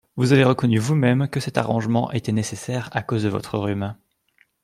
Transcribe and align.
Vous 0.15 0.31
avez 0.33 0.43
reconnu 0.43 0.79
vous-même 0.79 1.27
que 1.27 1.39
cet 1.39 1.59
arrangement 1.59 2.11
était 2.11 2.31
nécessaire… 2.31 2.89
à 2.91 3.03
cause 3.03 3.21
de 3.21 3.29
votre 3.29 3.59
rhume… 3.59 3.93